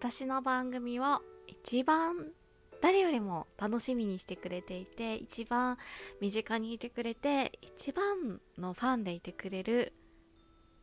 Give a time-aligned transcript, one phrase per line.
[0.00, 2.32] 私の番組を一番
[2.80, 5.76] 誰よりも楽しみにしてくれていて一番
[6.22, 9.92] 身近にいてくれて一番のファンでいてくれる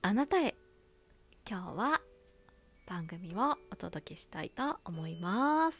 [0.00, 0.54] あなたへ
[1.46, 2.00] 今日は
[2.86, 5.78] 番組をお届けしたいと思います。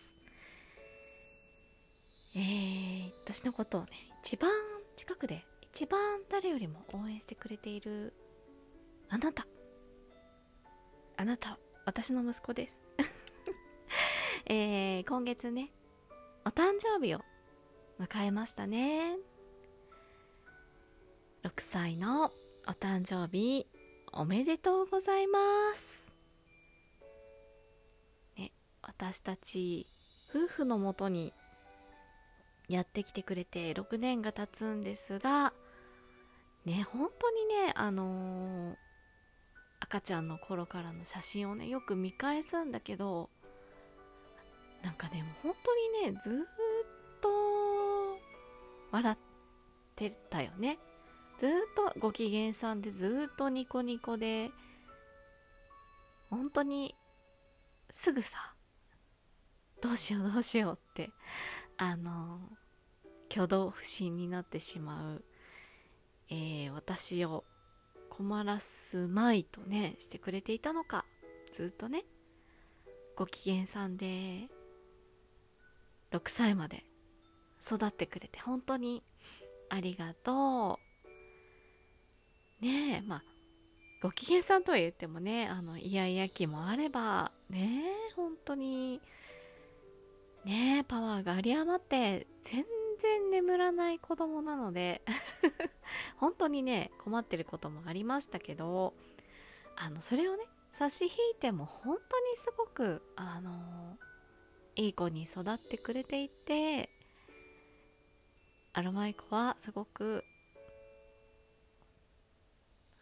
[2.35, 3.89] えー、私のことをね
[4.23, 4.51] 一番
[4.95, 8.13] 近くで一番誰よりも応援してくれている
[9.09, 9.47] あなた。
[11.17, 12.82] あなた私の息子です。
[14.47, 15.71] えー、今月ね
[16.45, 17.21] お誕生日を
[18.01, 19.17] 迎えましたね。
[21.45, 22.33] 6歳の
[22.67, 23.67] お誕生日
[24.13, 25.39] おめでとうございま
[25.77, 26.11] す。
[28.37, 29.87] ね私たち
[30.31, 31.33] 夫婦のもとに
[32.69, 35.53] やってきてくれて6年が経つんですが
[36.65, 38.77] ね本当にねあのー、
[39.81, 43.31] 赤ちゃんの頃からの写真をねよく見返すんだけど
[44.83, 47.29] なんかねも本当にねずっと
[48.91, 49.17] 笑っ
[49.97, 50.79] てたよね。
[51.41, 54.53] ずっとご機嫌さんでずっとニコニコで
[56.31, 56.95] 本当に
[57.91, 58.55] すぐさ
[59.81, 61.11] どうしようどうしようって
[61.77, 62.39] あの
[63.29, 65.25] 挙動不審になってしまう、
[66.31, 67.45] えー、私を
[68.09, 71.05] 困らすまいとねしてくれていたのか
[71.57, 72.05] ずっとね
[73.17, 74.49] ご機嫌さんで
[76.13, 76.85] 6歳まで
[77.67, 79.03] 育ってくれて本当に
[79.69, 80.79] ありがと
[82.61, 82.65] う。
[82.65, 83.23] ねえまあ
[84.03, 89.01] ご機嫌さんとは言ってもねあのイヤイヤ期もあればねえ本当に。
[90.45, 92.65] ねえパワーが有り余って全
[93.01, 95.03] 然眠らない子供なので
[96.19, 98.93] 本当にね困ってることもありましたけど
[99.77, 103.97] あのそれをね差し引いても本当にすごくあの
[104.77, 106.89] いい子に育ってくれていて
[108.73, 110.25] アロマイコはすごく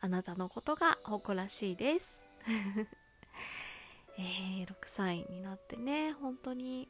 [0.00, 2.19] あなたのことが誇らしいです。
[4.19, 6.88] えー、6歳になってね本当に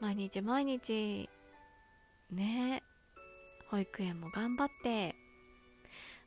[0.00, 1.28] 毎日毎日
[2.30, 2.82] ね
[3.70, 5.14] 保育園も頑張って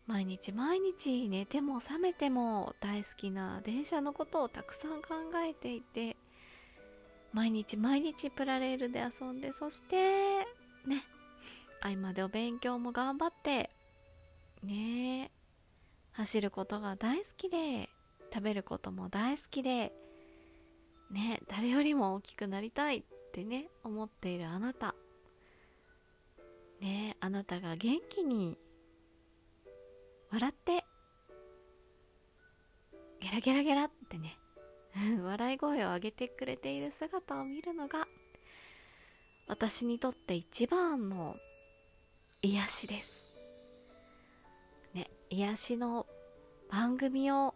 [0.05, 5.15] 毎日毎日寝ても覚めても大好きな電車のことをたくさん考
[5.45, 6.15] えていて
[7.37, 10.39] 毎日毎日プラレールで遊んでそして
[10.87, 11.03] ね
[11.81, 13.69] 合間でお勉強も頑張って
[14.63, 15.29] ね
[16.13, 17.89] 走ることが大好きで
[18.33, 19.93] 食べることも大好きで
[21.11, 23.03] ね誰よりも大きくなりたいっ
[23.33, 24.95] てね思っているあなた。
[26.81, 28.57] ねあなたが元気に
[30.31, 30.85] 笑って
[33.21, 34.39] ゲラゲラゲラってね
[35.23, 38.07] 笑い声を上げてくれている姿を見るのが
[39.47, 41.37] 私にとって一番の
[42.41, 43.33] 癒しです。
[44.93, 46.05] ね、癒しの
[46.69, 47.55] 番組を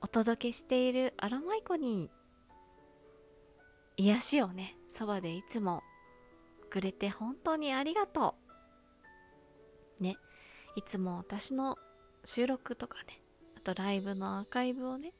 [0.00, 2.10] お届けしているアロマイコに
[3.96, 5.82] 癒しをね、そばでいつも
[6.70, 8.34] くれて本当にありがと
[10.00, 10.02] う。
[10.02, 10.16] ね、
[10.74, 11.76] いつも私の
[12.24, 13.22] 収録とかね、
[13.56, 15.12] あとライブのアーカイブをね、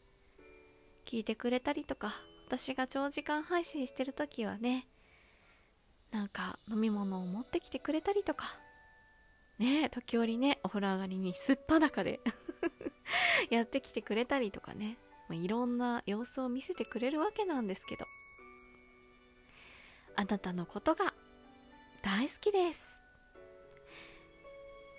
[1.09, 2.13] 聞いてくれたりとか
[2.47, 4.87] 私が長時間配信してる時はね
[6.11, 8.59] なんか飲み物を持ってきてくれたりとか
[9.59, 12.21] ね時折ねお風呂上がりにすっぱだかで
[13.49, 14.99] やってきてくれたりとかね、
[15.31, 18.05] いろんな様子を見せてくれるわけなんですけど
[20.15, 21.15] あなたのことが
[22.03, 22.83] 大好きです。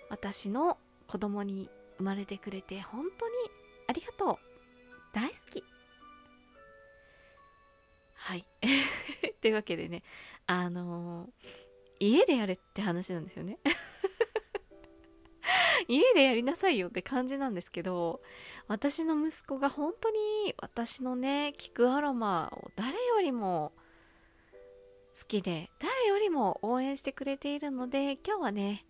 [0.08, 0.76] 私の
[1.06, 3.34] 子供に生まれてくれて本当に
[3.86, 4.38] ありがとう。
[5.12, 5.69] 大好き。
[9.40, 10.02] というわけでね
[10.46, 13.58] あのー、家でやれって話なんですよね。
[15.88, 18.20] 家でやりなさいよって感じなんですけど
[18.68, 23.72] 私の息子が本当に私のね聞くアロマを誰よりも
[25.18, 28.84] 好きで誰よりも応援してくれているので今日はね、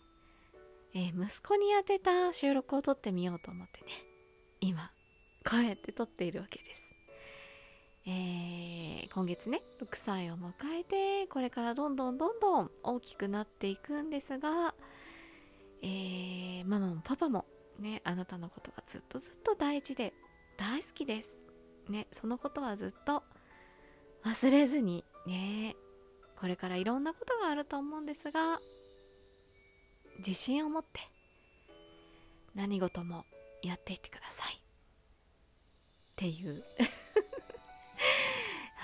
[0.94, 3.87] えー、息子に当てた収録を撮ってみようと思ってね
[4.61, 4.91] 今
[5.49, 6.82] こうやって撮っているわけです。
[8.06, 8.50] えー、
[9.20, 10.50] 今月ね6歳を迎
[10.81, 14.75] えてこれからどんどんどんどん大きくなっていくんですが、
[15.82, 17.44] えー、ママもパパも
[17.78, 20.14] ねあなたのことがずっとずっと大事で
[20.56, 21.28] 大好きです。
[21.90, 23.22] ねそのことはずっと
[24.25, 25.76] 忘れずにね
[26.40, 28.58] これからいろんなことがあると思うんですが
[30.26, 31.00] 自信を持って
[32.55, 33.26] 何事も
[33.62, 34.55] やっていってください。
[34.55, 34.61] っ
[36.17, 36.64] ていう。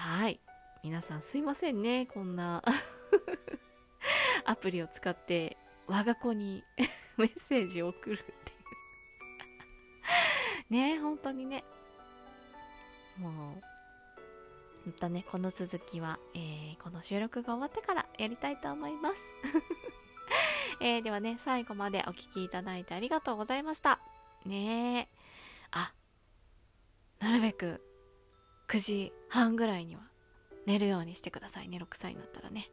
[0.06, 0.38] はい。
[0.84, 2.06] 皆さんすいませんね。
[2.06, 2.62] こんな
[4.46, 5.56] アプリを使って
[5.88, 6.62] 我が子に
[7.18, 8.54] メッセージを送るってい
[10.70, 10.72] う。
[10.94, 11.64] ね本当にね。
[13.18, 13.56] も
[14.86, 19.16] うまたねこの続きは、えー、この収録が終わってからやりたいと思います。
[20.78, 23.98] えー、ではね最後までお聴きいただいてありがとうございました。
[24.44, 25.08] ねえ
[25.72, 25.92] あ
[27.18, 27.85] なるべく
[28.68, 30.02] 9時半ぐらいには
[30.66, 31.68] 寝るようにしてください。
[31.68, 32.70] ね6歳になったらね。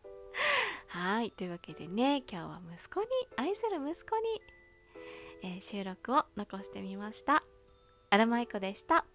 [0.88, 1.30] はい。
[1.30, 4.42] というわけでね今日は息子に愛する息子に、
[5.42, 7.42] えー、収録を残してみました。
[8.10, 9.06] アラマイコでした。